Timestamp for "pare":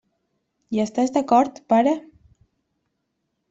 1.75-1.95